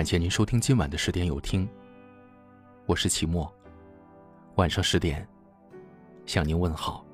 [0.00, 1.68] 感谢您收听今晚的十点有听。
[2.86, 3.54] 我是齐墨，
[4.54, 5.28] 晚上十点
[6.24, 7.04] 向您问好。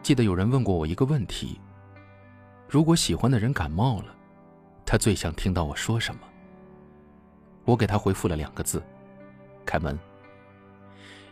[0.00, 1.60] 记得有人问过我一个问题：
[2.68, 4.14] 如果喜欢的人感冒了，
[4.86, 6.20] 他最想听到我说什么？
[7.64, 8.80] 我给他回复了两个字：
[9.66, 9.98] 开门。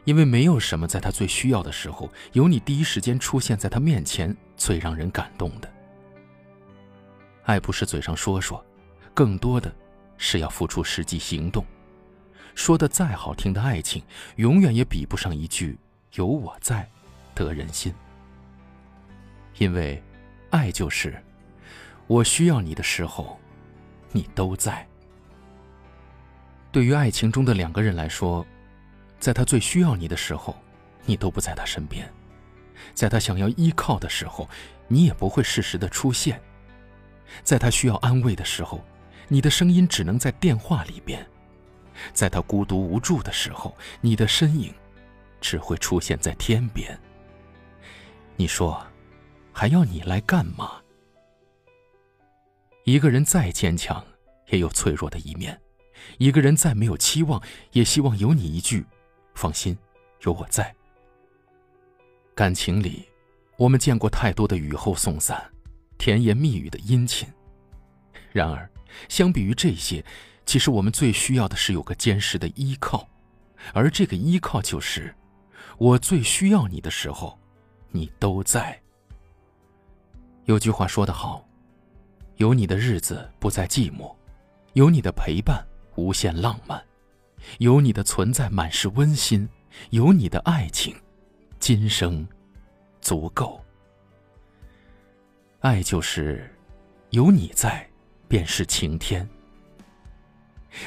[0.05, 5.73] 因为没有什么在他最需要的时候，有你第一时间出现在他面前最让人感动的。
[7.45, 8.65] 爱不是嘴上说说，
[9.15, 9.73] 更多的
[10.16, 11.65] 是要付出实际行动。
[12.55, 14.02] 说的再好听的爱情，
[14.37, 15.79] 永远也比不上一句
[16.15, 16.88] “有我在”
[17.32, 17.95] 得人心。
[19.59, 20.02] 因为，
[20.51, 21.16] 爱就是
[22.09, 23.38] 我需要你的时候，
[24.10, 24.84] 你都在。
[26.73, 28.45] 对于爱情中的两个人来说。
[29.23, 30.60] 在他最需要你的时候，
[31.04, 32.04] 你都不在他身边；
[32.92, 34.51] 在他想要依靠的时候，
[34.88, 36.34] 你也不会适时的出现；
[37.45, 38.84] 在他需要安慰的时候，
[39.29, 41.20] 你的声音只能在电话里边；
[42.12, 44.74] 在他孤独无助的时候，你的身影
[45.40, 46.98] 只会出现在天边。
[48.34, 48.84] 你说，
[49.52, 50.82] 还要你来干嘛？
[52.82, 54.04] 一个人再坚强，
[54.48, 55.54] 也有脆弱的一面；
[56.18, 58.84] 一个人再没有期望，也希望有你一句。
[59.35, 59.77] 放心，
[60.23, 60.75] 有我在。
[62.35, 63.09] 感情里，
[63.57, 65.50] 我们见过太多的雨后送伞、
[65.99, 67.28] 甜言蜜语的殷勤。
[68.31, 68.69] 然而，
[69.09, 70.05] 相比于这些，
[70.47, 73.09] 其实我们最需要的是有个坚实的依靠，
[73.75, 75.15] 而这个依靠就是，
[75.78, 77.38] 我最需要你的时候，
[77.91, 78.81] 你都在。
[80.47, 81.47] 有句话说得好，
[82.37, 84.15] 有你的日子不再寂寞，
[84.72, 86.83] 有你的陪伴无限浪漫。
[87.59, 89.47] 有你的存在，满是温馨；
[89.91, 90.94] 有你的爱情，
[91.58, 92.26] 今生
[93.00, 93.62] 足够。
[95.60, 96.53] 爱就是
[97.10, 97.88] 有你在，
[98.26, 99.28] 便是晴天。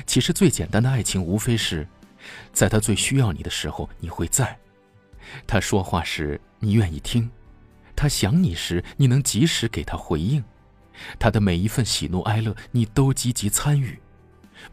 [0.05, 1.87] 其实最简单的爱情，无非是
[2.51, 4.47] 在他最需要你的时候，你会在；
[5.45, 7.29] 他说话时，你愿意听；
[7.95, 10.41] 他想你时，你能及时给他回应；
[11.19, 13.97] 他的每一份喜怒哀乐，你都积极参与，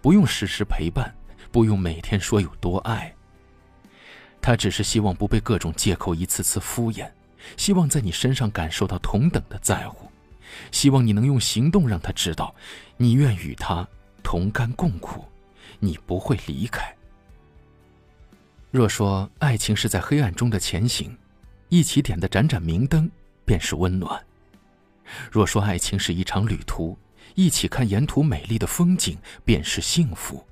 [0.01, 1.15] 不用时时陪伴。
[1.53, 3.15] 不用每天说有多爱。
[4.41, 7.09] 他只是希望不被各种借口一次次敷衍，
[7.57, 10.11] 希望在你身上感受到同等的在乎，
[10.73, 12.53] 希望你能用行动让他知道，
[12.97, 13.87] 你愿与他
[14.23, 15.25] 同甘共苦，
[15.79, 16.93] 你不会离开。
[18.73, 21.17] 若说爱情是在黑暗中的前行，
[21.69, 23.09] 一起点的盏盏明灯
[23.45, 24.19] 便是温暖；
[25.31, 26.99] 若说爱情是一场旅途，
[27.35, 30.45] 一起看沿途美丽的风景便是幸福。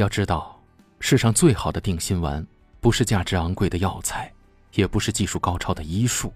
[0.00, 0.58] 要知道，
[0.98, 2.44] 世上最好的定心丸，
[2.80, 4.32] 不是价值昂贵的药材，
[4.72, 6.32] 也不是技术高超的医术，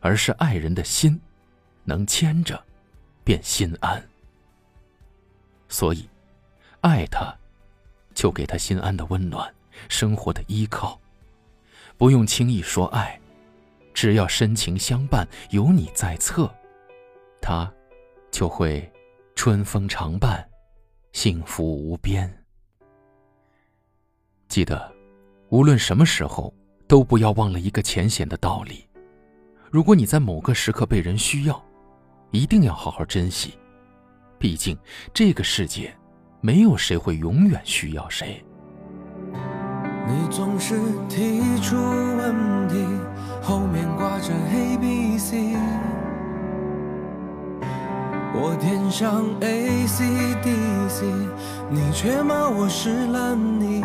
[0.00, 1.18] 而是爱人的心，
[1.84, 2.62] 能牵着，
[3.24, 4.06] 便心安。
[5.66, 6.06] 所以，
[6.82, 7.34] 爱他，
[8.12, 9.50] 就给他心安的温暖，
[9.88, 11.00] 生活的依靠。
[11.96, 13.18] 不用轻易说爱，
[13.94, 16.54] 只要深情相伴，有你在侧，
[17.40, 17.72] 他，
[18.30, 18.92] 就会
[19.34, 20.46] 春风常伴，
[21.12, 22.43] 幸福无边。
[24.54, 24.88] 记得，
[25.48, 26.54] 无论什么时候，
[26.86, 28.86] 都不要忘了一个浅显的道理：
[29.68, 31.60] 如果你在某个时刻被人需要，
[32.30, 33.58] 一定要好好珍惜。
[34.38, 34.78] 毕竟，
[35.12, 35.92] 这个世界，
[36.40, 38.44] 没有谁会永远需要谁。
[40.06, 40.78] 你总是
[41.08, 42.76] 提出问题，
[43.42, 45.56] 后面挂着 A B C，
[48.36, 50.04] 我填上 A C
[50.44, 50.54] D
[51.72, 53.82] 你却骂我是烂泥。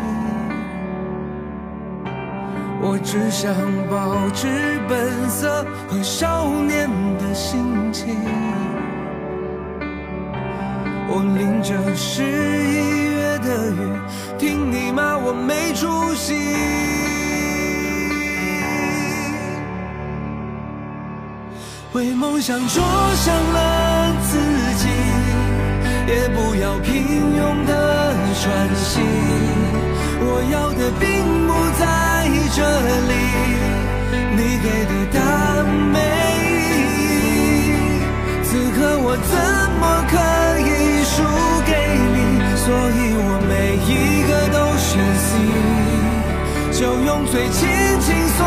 [2.82, 3.54] 我只想
[3.90, 8.16] 保持本色和少年的心情。
[11.12, 13.76] 我淋着十一月的雨，
[14.38, 16.34] 听你骂我没出息。
[21.92, 22.82] 为梦想灼
[23.16, 24.38] 伤了自
[24.78, 24.88] 己，
[26.06, 27.04] 也不要平
[27.36, 29.00] 庸的喘息。
[30.22, 31.19] 我要的并
[46.80, 47.68] 就用最轻
[48.00, 48.46] 轻松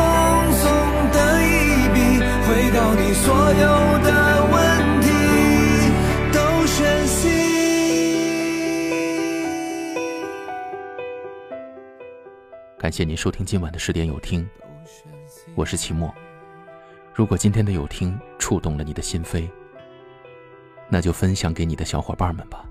[0.54, 0.72] 松
[1.12, 2.00] 的一笔
[2.48, 3.68] 回到你所有
[4.00, 4.10] 的
[4.52, 4.58] 问
[5.02, 5.08] 题
[6.34, 7.30] 都选 c
[12.80, 14.50] 感谢您收听今晚的十点有听
[15.54, 16.12] 我是齐墨。
[17.14, 19.48] 如果今天的有听触动了你的心扉
[20.90, 22.66] 那就分享给你的小伙伴们吧。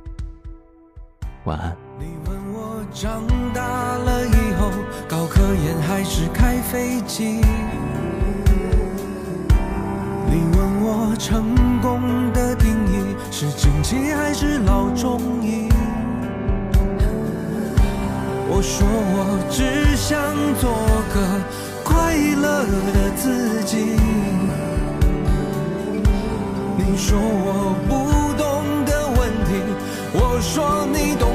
[1.44, 1.76] 晚安。
[2.54, 3.24] 我长
[3.54, 4.70] 大了以后
[5.80, 7.40] 还是开飞机
[10.26, 15.68] 你问我成功的定义是锦旗还是老中医
[18.48, 20.20] 我说我只想
[20.60, 20.70] 做
[21.14, 21.16] 个
[21.84, 23.96] 快乐的自己
[26.76, 27.92] 你说我不
[28.36, 29.50] 懂的问题
[30.12, 31.31] 我说你懂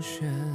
[0.00, 0.47] 雪。